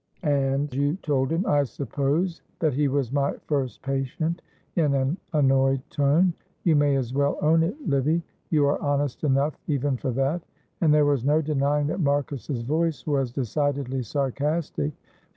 [0.23, 4.41] "And you told him, I suppose, that he was my first patient,"
[4.75, 6.33] in an annoyed tone.
[6.63, 10.41] "You may as well own it, Livy; you are honest enough even for that,"
[10.81, 14.91] and there was no denying that Marcus's voice was decidedly sarcastic.